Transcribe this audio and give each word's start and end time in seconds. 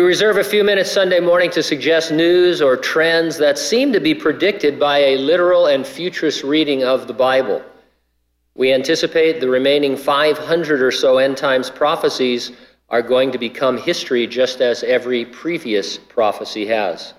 We 0.00 0.06
reserve 0.06 0.38
a 0.38 0.44
few 0.44 0.64
minutes 0.64 0.90
Sunday 0.90 1.20
morning 1.20 1.50
to 1.50 1.62
suggest 1.62 2.10
news 2.10 2.62
or 2.62 2.74
trends 2.74 3.36
that 3.36 3.58
seem 3.58 3.92
to 3.92 4.00
be 4.00 4.14
predicted 4.14 4.80
by 4.80 4.96
a 4.96 5.18
literal 5.18 5.66
and 5.66 5.86
futurist 5.86 6.42
reading 6.42 6.82
of 6.84 7.06
the 7.06 7.12
Bible. 7.12 7.62
We 8.54 8.72
anticipate 8.72 9.40
the 9.40 9.50
remaining 9.50 9.98
500 9.98 10.80
or 10.80 10.90
so 10.90 11.18
end 11.18 11.36
times 11.36 11.68
prophecies 11.68 12.52
are 12.88 13.02
going 13.02 13.30
to 13.32 13.36
become 13.36 13.76
history 13.76 14.26
just 14.26 14.62
as 14.62 14.82
every 14.84 15.26
previous 15.26 15.98
prophecy 15.98 16.64
has. 16.64 17.12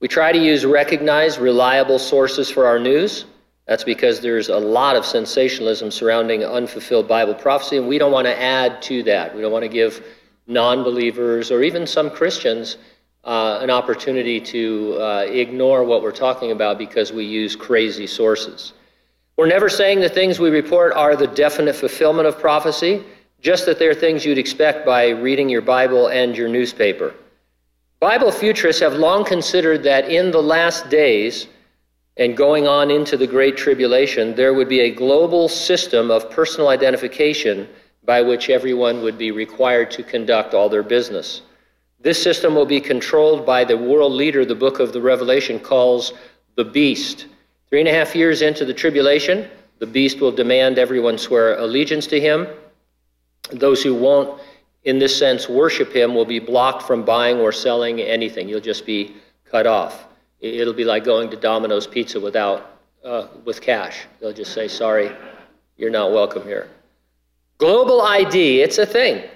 We 0.00 0.08
try 0.08 0.30
to 0.30 0.38
use 0.38 0.66
recognized, 0.66 1.38
reliable 1.38 1.98
sources 1.98 2.50
for 2.50 2.66
our 2.66 2.78
news. 2.78 3.24
That's 3.66 3.82
because 3.82 4.20
there's 4.20 4.50
a 4.50 4.58
lot 4.58 4.94
of 4.94 5.06
sensationalism 5.06 5.90
surrounding 5.90 6.44
unfulfilled 6.44 7.08
Bible 7.08 7.34
prophecy, 7.34 7.78
and 7.78 7.88
we 7.88 7.96
don't 7.96 8.12
want 8.12 8.26
to 8.26 8.38
add 8.38 8.82
to 8.82 9.02
that. 9.04 9.34
We 9.34 9.40
don't 9.40 9.52
want 9.52 9.62
to 9.62 9.70
give 9.70 10.04
non 10.48 10.82
believers 10.82 11.52
or 11.52 11.62
even 11.62 11.86
some 11.86 12.10
Christians 12.10 12.78
uh, 13.24 13.58
an 13.60 13.70
opportunity 13.70 14.40
to 14.40 14.96
uh, 14.98 15.26
ignore 15.28 15.84
what 15.84 16.02
we're 16.02 16.10
talking 16.10 16.50
about 16.50 16.78
because 16.78 17.12
we 17.12 17.24
use 17.24 17.54
crazy 17.54 18.06
sources. 18.06 18.72
We're 19.36 19.46
never 19.46 19.68
saying 19.68 20.00
the 20.00 20.08
things 20.08 20.40
we 20.40 20.50
report 20.50 20.92
are 20.94 21.14
the 21.14 21.26
definite 21.26 21.76
fulfillment 21.76 22.26
of 22.26 22.38
prophecy, 22.38 23.04
just 23.40 23.66
that 23.66 23.78
they're 23.78 23.94
things 23.94 24.24
you'd 24.24 24.38
expect 24.38 24.86
by 24.86 25.10
reading 25.10 25.48
your 25.48 25.60
Bible 25.60 26.08
and 26.08 26.36
your 26.36 26.48
newspaper. 26.48 27.14
Bible 28.00 28.32
futurists 28.32 28.80
have 28.80 28.94
long 28.94 29.24
considered 29.24 29.82
that 29.82 30.10
in 30.10 30.30
the 30.30 30.42
last 30.42 30.88
days, 30.88 31.48
and 32.16 32.36
going 32.36 32.66
on 32.66 32.90
into 32.90 33.16
the 33.16 33.26
Great 33.26 33.56
Tribulation, 33.56 34.34
there 34.34 34.54
would 34.54 34.68
be 34.68 34.80
a 34.80 34.90
global 34.90 35.48
system 35.48 36.10
of 36.10 36.30
personal 36.30 36.68
identification 36.68 37.68
by 38.08 38.22
which 38.22 38.48
everyone 38.48 39.02
would 39.02 39.18
be 39.18 39.30
required 39.30 39.90
to 39.90 40.02
conduct 40.02 40.54
all 40.54 40.70
their 40.70 40.82
business. 40.82 41.42
This 42.00 42.20
system 42.20 42.54
will 42.54 42.64
be 42.64 42.80
controlled 42.80 43.44
by 43.44 43.64
the 43.64 43.76
world 43.76 44.12
leader 44.12 44.46
the 44.46 44.54
book 44.54 44.80
of 44.80 44.94
the 44.94 45.02
Revelation 45.02 45.60
calls 45.60 46.14
the 46.54 46.64
beast. 46.64 47.26
Three 47.68 47.80
and 47.80 47.88
a 47.88 47.92
half 47.92 48.16
years 48.16 48.40
into 48.40 48.64
the 48.64 48.72
tribulation, 48.72 49.46
the 49.78 49.86
beast 49.86 50.20
will 50.22 50.32
demand 50.32 50.78
everyone 50.78 51.18
swear 51.18 51.58
allegiance 51.58 52.06
to 52.06 52.18
him. 52.18 52.46
Those 53.50 53.82
who 53.82 53.94
won't, 53.94 54.40
in 54.84 54.98
this 54.98 55.14
sense, 55.14 55.46
worship 55.46 55.94
him 55.94 56.14
will 56.14 56.24
be 56.24 56.38
blocked 56.38 56.84
from 56.84 57.04
buying 57.04 57.36
or 57.36 57.52
selling 57.52 58.00
anything. 58.00 58.48
You'll 58.48 58.60
just 58.62 58.86
be 58.86 59.16
cut 59.44 59.66
off. 59.66 60.06
It'll 60.40 60.72
be 60.72 60.84
like 60.84 61.04
going 61.04 61.28
to 61.28 61.36
Domino's 61.36 61.86
Pizza 61.86 62.18
without, 62.18 62.78
uh, 63.04 63.26
with 63.44 63.60
cash. 63.60 64.06
They'll 64.18 64.32
just 64.32 64.54
say, 64.54 64.66
sorry, 64.66 65.14
you're 65.76 65.90
not 65.90 66.10
welcome 66.10 66.44
here. 66.44 66.70
Global 67.58 68.02
ID, 68.02 68.62
it's 68.62 68.78
a 68.78 68.86
thing. 68.86 69.28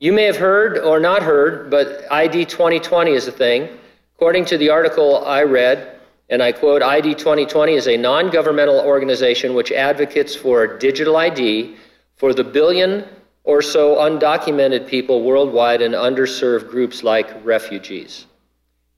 You 0.00 0.10
may 0.10 0.24
have 0.24 0.38
heard 0.38 0.78
or 0.78 0.98
not 0.98 1.22
heard, 1.22 1.70
but 1.70 2.10
ID 2.10 2.46
2020 2.46 3.12
is 3.12 3.28
a 3.28 3.32
thing. 3.32 3.68
According 4.14 4.46
to 4.46 4.56
the 4.56 4.70
article 4.70 5.26
I 5.26 5.42
read, 5.42 6.00
and 6.30 6.42
I 6.42 6.52
quote 6.52 6.82
ID 6.82 7.14
2020 7.14 7.74
is 7.74 7.86
a 7.86 7.98
non 7.98 8.30
governmental 8.30 8.80
organization 8.80 9.52
which 9.52 9.72
advocates 9.72 10.34
for 10.34 10.78
digital 10.78 11.18
ID 11.18 11.76
for 12.16 12.32
the 12.32 12.42
billion 12.42 13.04
or 13.44 13.60
so 13.60 13.96
undocumented 13.96 14.88
people 14.88 15.22
worldwide 15.22 15.82
and 15.82 15.94
underserved 15.94 16.70
groups 16.70 17.02
like 17.02 17.28
refugees. 17.44 18.24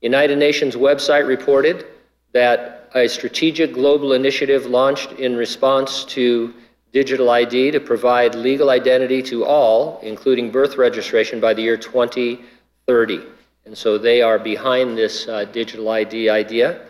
United 0.01 0.37
Nations 0.37 0.77
website 0.77 1.27
reported 1.27 1.85
that 2.31 2.89
a 2.95 3.09
strategic 3.09 3.73
global 3.73 4.13
initiative 4.13 4.65
launched 4.67 5.11
in 5.13 5.35
response 5.35 6.05
to 6.05 6.53
digital 6.91 7.29
ID 7.29 7.71
to 7.71 7.79
provide 7.79 8.35
legal 8.35 8.69
identity 8.69 9.21
to 9.23 9.45
all, 9.45 10.01
including 10.01 10.51
birth 10.51 10.75
registration, 10.77 11.39
by 11.39 11.53
the 11.53 11.61
year 11.61 11.77
2030. 11.77 13.21
And 13.65 13.77
so 13.77 13.97
they 13.97 14.21
are 14.21 14.37
behind 14.39 14.97
this 14.97 15.27
uh, 15.27 15.43
digital 15.45 15.89
ID 15.89 16.29
idea. 16.29 16.81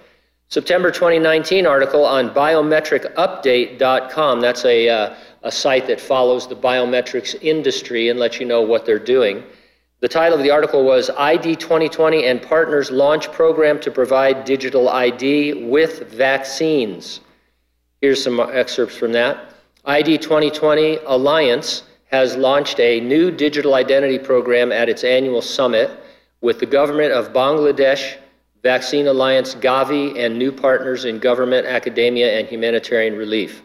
September 0.48 0.90
2019 0.90 1.68
article 1.68 2.04
on 2.06 2.32
biometricupdate.com. 2.32 4.42
That's 4.42 4.66
a, 4.66 4.90
uh, 4.90 5.14
a 5.44 5.52
site 5.52 5.86
that 5.88 6.02
follows 6.02 6.48
the 6.48 6.56
biometrics 6.56 7.40
industry 7.44 8.10
and 8.10 8.20
lets 8.20 8.40
you 8.40 8.48
know 8.48 8.62
what 8.62 8.84
they're 8.86 8.98
doing. 8.98 9.44
The 10.00 10.08
title 10.08 10.38
of 10.38 10.44
the 10.44 10.50
article 10.50 10.86
was 10.86 11.10
ID 11.10 11.58
2020 11.58 12.26
and 12.26 12.42
Partners 12.42 12.90
Launch 12.90 13.30
Program 13.32 13.80
to 13.82 13.92
Provide 13.92 14.46
Digital 14.46 14.88
ID 14.88 15.66
with 15.66 16.14
Vaccines. 16.14 17.20
Here's 18.02 18.24
some 18.24 18.40
excerpts 18.40 18.96
from 18.96 19.12
that. 19.12 19.49
ID 19.86 20.18
2020 20.18 20.98
Alliance 21.06 21.84
has 22.12 22.36
launched 22.36 22.82
a 22.82 23.00
new 23.00 23.32
digital 23.32 23.76
identity 23.76 24.20
program 24.20 24.74
at 24.74 24.90
its 24.90 25.06
annual 25.06 25.42
summit 25.42 25.90
with 26.42 26.60
the 26.60 26.66
government 26.66 27.14
of 27.14 27.32
Bangladesh, 27.32 28.18
Vaccine 28.62 29.08
Alliance 29.08 29.56
Gavi, 29.56 30.18
and 30.18 30.38
new 30.38 30.52
partners 30.52 31.06
in 31.06 31.18
government, 31.18 31.66
academia, 31.66 32.38
and 32.38 32.48
humanitarian 32.48 33.16
relief. 33.16 33.64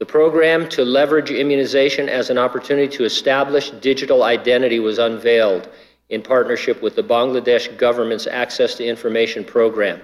The 0.00 0.06
program 0.06 0.68
to 0.70 0.84
leverage 0.84 1.30
immunization 1.30 2.08
as 2.08 2.28
an 2.28 2.38
opportunity 2.38 2.88
to 2.96 3.04
establish 3.04 3.70
digital 3.70 4.24
identity 4.24 4.80
was 4.80 4.98
unveiled 4.98 5.68
in 6.08 6.22
partnership 6.22 6.82
with 6.82 6.96
the 6.96 7.04
Bangladesh 7.04 7.76
government's 7.78 8.26
Access 8.26 8.74
to 8.76 8.84
Information 8.84 9.44
program. 9.44 10.00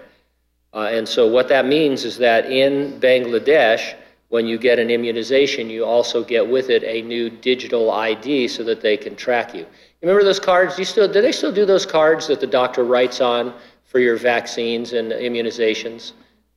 Uh, 0.72 0.88
and 0.92 1.08
so, 1.08 1.26
what 1.26 1.48
that 1.48 1.66
means 1.66 2.04
is 2.04 2.16
that 2.18 2.46
in 2.46 3.00
Bangladesh, 3.00 3.96
when 4.28 4.46
you 4.46 4.58
get 4.58 4.78
an 4.78 4.90
immunization, 4.90 5.70
you 5.70 5.84
also 5.84 6.22
get 6.22 6.46
with 6.46 6.68
it 6.68 6.84
a 6.84 7.02
new 7.02 7.30
digital 7.30 7.90
ID 7.90 8.48
so 8.48 8.62
that 8.62 8.80
they 8.80 8.96
can 8.96 9.16
track 9.16 9.54
you. 9.54 9.66
Remember 10.02 10.22
those 10.22 10.40
cards? 10.40 10.76
Do, 10.76 10.84
still, 10.84 11.10
do 11.10 11.22
they 11.22 11.32
still 11.32 11.52
do 11.52 11.64
those 11.64 11.86
cards 11.86 12.26
that 12.28 12.40
the 12.40 12.46
doctor 12.46 12.84
writes 12.84 13.20
on 13.20 13.54
for 13.84 14.00
your 14.00 14.16
vaccines 14.16 14.92
and 14.92 15.12
immunizations? 15.12 16.12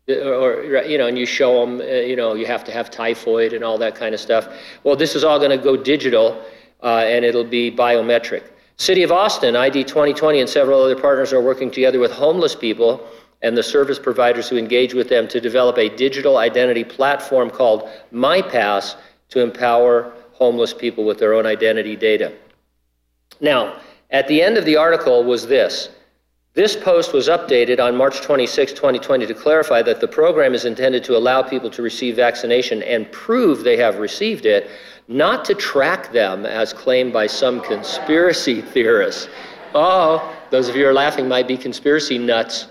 Or, 0.09 0.83
you 0.85 0.97
know, 0.97 1.07
and 1.07 1.17
you 1.17 1.25
show 1.25 1.65
them, 1.65 1.79
uh, 1.79 1.83
you 1.83 2.15
know, 2.15 2.33
you 2.33 2.45
have 2.45 2.63
to 2.65 2.71
have 2.71 2.91
typhoid 2.91 3.53
and 3.53 3.63
all 3.63 3.77
that 3.77 3.95
kind 3.95 4.13
of 4.13 4.19
stuff. 4.19 4.49
Well, 4.83 4.95
this 4.95 5.15
is 5.15 5.23
all 5.23 5.39
going 5.39 5.57
to 5.57 5.63
go 5.63 5.77
digital 5.77 6.43
uh, 6.83 7.03
and 7.05 7.23
it'll 7.23 7.45
be 7.45 7.71
biometric. 7.71 8.43
City 8.77 9.03
of 9.03 9.11
Austin, 9.11 9.55
ID 9.55 9.83
2020, 9.83 10.39
and 10.41 10.49
several 10.49 10.81
other 10.81 10.99
partners 10.99 11.31
are 11.31 11.41
working 11.41 11.69
together 11.69 11.99
with 11.99 12.11
homeless 12.11 12.55
people 12.55 13.07
and 13.41 13.57
the 13.57 13.63
service 13.63 13.99
providers 13.99 14.47
who 14.47 14.57
engage 14.57 14.93
with 14.93 15.09
them 15.09 15.27
to 15.27 15.41
develop 15.41 15.77
a 15.77 15.89
digital 15.89 16.37
identity 16.37 16.83
platform 16.83 17.49
called 17.49 17.89
MyPass 18.13 18.95
to 19.29 19.39
empower 19.39 20.13
homeless 20.33 20.73
people 20.73 21.05
with 21.05 21.17
their 21.17 21.33
own 21.33 21.45
identity 21.45 21.95
data. 21.95 22.33
Now, 23.39 23.79
at 24.11 24.27
the 24.27 24.41
end 24.41 24.57
of 24.57 24.65
the 24.65 24.75
article 24.75 25.23
was 25.23 25.47
this. 25.47 25.89
This 26.53 26.75
post 26.75 27.13
was 27.13 27.29
updated 27.29 27.79
on 27.79 27.95
March 27.95 28.19
26, 28.19 28.73
2020, 28.73 29.25
to 29.25 29.33
clarify 29.33 29.81
that 29.83 30.01
the 30.01 30.07
program 30.07 30.53
is 30.53 30.65
intended 30.65 31.01
to 31.05 31.15
allow 31.15 31.41
people 31.41 31.69
to 31.69 31.81
receive 31.81 32.17
vaccination 32.17 32.83
and 32.83 33.09
prove 33.13 33.63
they 33.63 33.77
have 33.77 33.99
received 33.99 34.45
it, 34.45 34.69
not 35.07 35.45
to 35.45 35.53
track 35.53 36.11
them 36.11 36.45
as 36.45 36.73
claimed 36.73 37.13
by 37.13 37.25
some 37.25 37.61
conspiracy 37.61 38.61
theorists. 38.61 39.29
Oh, 39.73 40.35
those 40.49 40.67
of 40.67 40.75
you 40.75 40.83
who 40.83 40.89
are 40.89 40.93
laughing 40.93 41.29
might 41.29 41.47
be 41.47 41.55
conspiracy 41.55 42.17
nuts. 42.17 42.67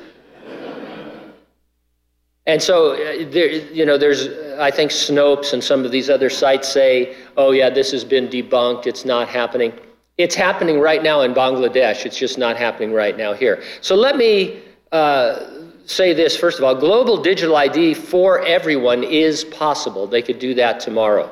And 2.51 2.61
so, 2.61 2.95
uh, 2.95 3.31
there, 3.31 3.49
you 3.49 3.87
know, 3.87 3.97
there's, 3.97 4.27
I 4.59 4.73
think 4.73 4.91
Snopes 4.91 5.53
and 5.53 5.63
some 5.63 5.85
of 5.85 5.93
these 5.93 6.11
other 6.11 6.29
sites 6.29 6.69
say, 6.69 7.15
oh, 7.37 7.53
yeah, 7.53 7.71
this 7.71 7.93
has 7.93 8.03
been 8.03 8.27
debunked, 8.27 8.89
it's 8.89 9.05
not 9.05 9.29
happening. 9.29 9.73
It's 10.19 10.35
happening 10.35 10.81
right 10.81 11.01
now 11.01 11.21
in 11.21 11.33
Bangladesh, 11.33 12.05
it's 12.05 12.19
just 12.19 12.39
not 12.39 12.57
happening 12.57 12.93
right 12.93 13.17
now 13.17 13.35
here. 13.35 13.63
So 13.83 13.95
let 13.95 14.17
me 14.17 14.63
uh, 14.91 15.47
say 15.87 16.13
this 16.13 16.37
first 16.37 16.59
of 16.59 16.65
all 16.65 16.75
global 16.75 17.23
digital 17.23 17.55
ID 17.55 17.95
for 17.95 18.45
everyone 18.45 19.05
is 19.05 19.45
possible. 19.45 20.09
They 20.09 20.21
could 20.21 20.41
do 20.41 20.53
that 20.55 20.81
tomorrow. 20.81 21.31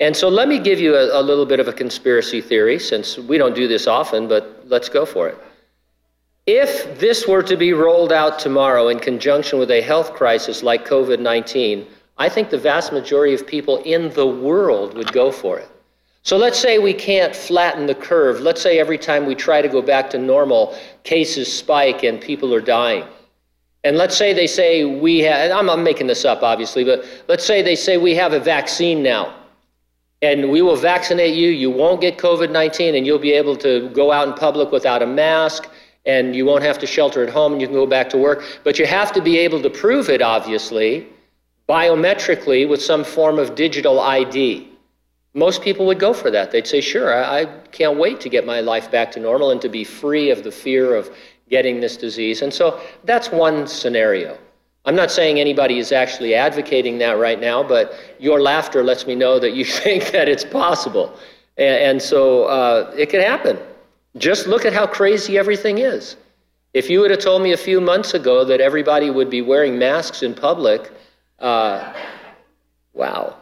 And 0.00 0.16
so 0.16 0.30
let 0.30 0.48
me 0.48 0.58
give 0.58 0.80
you 0.80 0.96
a, 0.96 1.20
a 1.20 1.22
little 1.22 1.44
bit 1.44 1.60
of 1.60 1.68
a 1.68 1.72
conspiracy 1.72 2.40
theory, 2.40 2.78
since 2.78 3.18
we 3.18 3.36
don't 3.36 3.54
do 3.54 3.68
this 3.68 3.86
often, 3.86 4.26
but 4.26 4.62
let's 4.64 4.88
go 4.88 5.04
for 5.04 5.28
it. 5.28 5.36
If 6.46 7.00
this 7.00 7.26
were 7.26 7.42
to 7.42 7.56
be 7.56 7.72
rolled 7.72 8.12
out 8.12 8.38
tomorrow 8.38 8.88
in 8.88 8.98
conjunction 8.98 9.58
with 9.58 9.70
a 9.70 9.80
health 9.80 10.12
crisis 10.12 10.62
like 10.62 10.86
COVID 10.86 11.18
19, 11.18 11.86
I 12.18 12.28
think 12.28 12.50
the 12.50 12.58
vast 12.58 12.92
majority 12.92 13.32
of 13.32 13.46
people 13.46 13.78
in 13.78 14.10
the 14.10 14.26
world 14.26 14.94
would 14.94 15.10
go 15.10 15.32
for 15.32 15.58
it. 15.58 15.68
So 16.22 16.36
let's 16.36 16.58
say 16.58 16.78
we 16.78 16.92
can't 16.92 17.34
flatten 17.34 17.86
the 17.86 17.94
curve. 17.94 18.40
Let's 18.40 18.60
say 18.60 18.78
every 18.78 18.98
time 18.98 19.24
we 19.24 19.34
try 19.34 19.62
to 19.62 19.68
go 19.68 19.80
back 19.80 20.10
to 20.10 20.18
normal, 20.18 20.76
cases 21.02 21.50
spike 21.50 22.02
and 22.02 22.20
people 22.20 22.54
are 22.54 22.60
dying. 22.60 23.04
And 23.82 23.96
let's 23.96 24.16
say 24.16 24.34
they 24.34 24.46
say 24.46 24.84
we 24.84 25.20
have, 25.20 25.50
I'm, 25.50 25.70
I'm 25.70 25.82
making 25.82 26.08
this 26.08 26.26
up 26.26 26.42
obviously, 26.42 26.84
but 26.84 27.06
let's 27.26 27.44
say 27.44 27.62
they 27.62 27.76
say 27.76 27.96
we 27.96 28.14
have 28.16 28.34
a 28.34 28.40
vaccine 28.40 29.02
now. 29.02 29.34
And 30.20 30.50
we 30.50 30.60
will 30.60 30.76
vaccinate 30.76 31.34
you, 31.34 31.48
you 31.48 31.70
won't 31.70 32.02
get 32.02 32.18
COVID 32.18 32.50
19, 32.50 32.94
and 32.94 33.06
you'll 33.06 33.18
be 33.18 33.32
able 33.32 33.56
to 33.56 33.88
go 33.90 34.12
out 34.12 34.28
in 34.28 34.34
public 34.34 34.70
without 34.72 35.02
a 35.02 35.06
mask 35.06 35.70
and 36.06 36.36
you 36.36 36.44
won't 36.44 36.62
have 36.62 36.78
to 36.78 36.86
shelter 36.86 37.22
at 37.22 37.30
home 37.32 37.52
and 37.52 37.60
you 37.60 37.66
can 37.66 37.76
go 37.76 37.86
back 37.86 38.10
to 38.10 38.18
work. 38.18 38.42
But 38.62 38.78
you 38.78 38.86
have 38.86 39.12
to 39.12 39.22
be 39.22 39.38
able 39.38 39.62
to 39.62 39.70
prove 39.70 40.08
it, 40.10 40.20
obviously, 40.20 41.06
biometrically 41.68 42.68
with 42.68 42.82
some 42.82 43.04
form 43.04 43.38
of 43.38 43.54
digital 43.54 44.00
ID. 44.00 44.68
most 45.36 45.62
people 45.62 45.84
would 45.86 45.98
go 45.98 46.12
for 46.12 46.30
that. 46.30 46.50
They'd 46.50 46.66
say, 46.66 46.80
Sure, 46.80 47.12
I, 47.12 47.40
I 47.40 47.44
can't 47.72 47.98
wait 47.98 48.20
to 48.20 48.28
get 48.28 48.46
my 48.46 48.60
life 48.60 48.90
back 48.90 49.10
to 49.12 49.20
normal 49.20 49.50
and 49.50 49.60
to 49.62 49.68
be 49.68 49.82
free 49.82 50.30
of 50.30 50.44
the 50.44 50.52
fear 50.52 50.94
of 50.94 51.10
getting 51.48 51.80
this 51.80 51.96
disease. 51.96 52.42
And 52.42 52.52
so 52.52 52.80
that's 53.04 53.30
one 53.30 53.66
scenario. 53.66 54.38
I'm 54.86 54.94
not 54.94 55.10
saying 55.10 55.40
anybody 55.40 55.78
is 55.78 55.92
actually 55.92 56.34
advocating 56.34 56.98
that 56.98 57.18
right 57.18 57.40
now, 57.40 57.62
but 57.62 57.94
your 58.18 58.42
laughter 58.42 58.84
lets 58.84 59.06
me 59.06 59.14
know 59.14 59.38
that 59.38 59.54
you 59.54 59.64
think 59.82 60.10
that 60.12 60.28
it's 60.28 60.44
possible. 60.44 61.16
And, 61.56 61.76
and 61.88 62.02
so 62.02 62.44
uh, 62.44 62.94
it 62.96 63.08
could 63.10 63.22
happen. 63.22 63.58
Just 64.16 64.46
look 64.46 64.64
at 64.64 64.72
how 64.72 64.86
crazy 64.86 65.36
everything 65.38 65.78
is. 65.78 66.16
If 66.72 66.90
you 66.90 67.00
would 67.00 67.10
have 67.10 67.20
told 67.20 67.42
me 67.42 67.52
a 67.52 67.56
few 67.56 67.80
months 67.80 68.14
ago 68.14 68.44
that 68.44 68.60
everybody 68.60 69.10
would 69.10 69.30
be 69.30 69.42
wearing 69.42 69.78
masks 69.78 70.22
in 70.22 70.34
public, 70.34 70.90
uh, 71.38 71.92
wow. 72.92 73.36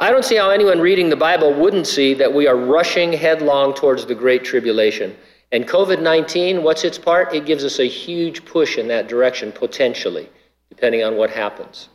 I 0.00 0.10
don't 0.10 0.24
see 0.24 0.36
how 0.36 0.50
anyone 0.50 0.80
reading 0.80 1.08
the 1.08 1.16
Bible 1.16 1.52
wouldn't 1.52 1.86
see 1.86 2.14
that 2.14 2.32
we 2.32 2.46
are 2.46 2.56
rushing 2.56 3.12
headlong 3.12 3.74
towards 3.74 4.06
the 4.06 4.14
Great 4.14 4.44
Tribulation. 4.44 5.16
And 5.52 5.68
COVID 5.68 6.02
19, 6.02 6.62
what's 6.62 6.84
its 6.84 6.98
part? 6.98 7.34
It 7.34 7.46
gives 7.46 7.64
us 7.64 7.78
a 7.78 7.88
huge 7.88 8.44
push 8.44 8.76
in 8.76 8.88
that 8.88 9.08
direction, 9.08 9.52
potentially, 9.52 10.28
depending 10.68 11.04
on 11.04 11.16
what 11.16 11.30
happens. 11.30 11.88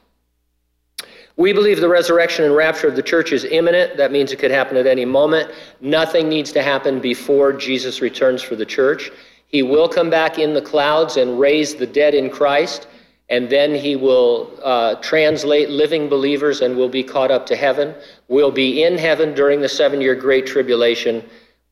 We 1.40 1.54
believe 1.54 1.80
the 1.80 1.88
resurrection 1.88 2.44
and 2.44 2.54
rapture 2.54 2.90
of 2.90 2.98
the 2.98 3.02
church 3.02 3.32
is 3.32 3.46
imminent. 3.46 3.96
That 3.96 4.12
means 4.12 4.34
it 4.34 4.40
could 4.40 4.52
happen 4.52 4.76
at 4.76 4.86
any 4.86 5.06
moment. 5.06 5.50
Nothing 5.80 6.28
needs 6.28 6.52
to 6.52 6.62
happen 6.62 7.00
before 7.00 7.54
Jesus 7.54 8.02
returns 8.02 8.42
for 8.42 8.58
the 8.58 8.66
church. 8.66 9.10
He 9.48 9.64
will 9.64 9.88
come 9.88 10.10
back 10.10 10.38
in 10.38 10.54
the 10.54 10.62
clouds 10.62 11.16
and 11.16 11.40
raise 11.40 11.76
the 11.76 11.88
dead 11.88 12.14
in 12.14 12.30
Christ, 12.30 12.90
and 13.30 13.50
then 13.50 13.74
he 13.74 13.96
will 13.96 14.52
uh, 14.62 14.96
translate 14.96 15.70
living 15.70 16.10
believers 16.10 16.60
and 16.60 16.76
will 16.76 16.90
be 16.90 17.06
caught 17.06 17.32
up 17.32 17.46
to 17.46 17.56
heaven. 17.56 17.96
We'll 18.28 18.52
be 18.52 18.84
in 18.84 18.98
heaven 18.98 19.34
during 19.34 19.62
the 19.62 19.70
seven 19.70 20.02
year 20.02 20.16
Great 20.16 20.46
Tribulation, 20.46 21.24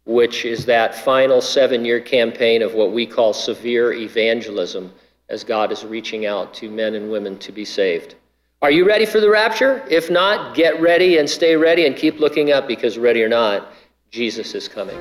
which 0.06 0.46
is 0.46 0.66
that 0.68 0.96
final 0.96 1.42
seven 1.42 1.84
year 1.84 2.00
campaign 2.00 2.62
of 2.62 2.74
what 2.74 2.94
we 2.94 3.06
call 3.06 3.34
severe 3.34 3.92
evangelism 3.92 4.94
as 5.28 5.44
God 5.44 5.74
is 5.74 5.84
reaching 5.84 6.26
out 6.26 6.54
to 6.54 6.72
men 6.72 6.96
and 6.96 7.12
women 7.12 7.38
to 7.40 7.52
be 7.52 7.66
saved. 7.66 8.16
Are 8.64 8.72
you 8.72 8.88
ready 8.88 9.06
for 9.06 9.20
the 9.20 9.30
rapture? 9.30 9.86
If 9.88 10.10
not, 10.10 10.56
get 10.56 10.82
ready 10.82 11.20
and 11.20 11.30
stay 11.30 11.56
ready 11.56 11.86
and 11.86 11.96
keep 11.96 12.20
looking 12.20 12.52
up 12.52 12.68
because, 12.68 12.98
ready 12.98 13.22
or 13.22 13.30
not, 13.30 13.72
Jesus 14.10 14.56
is 14.56 14.68
coming. 14.68 15.00